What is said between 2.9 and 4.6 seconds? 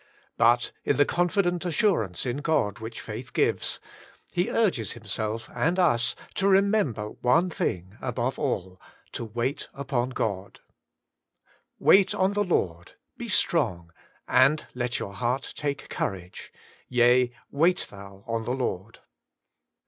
faith gives, he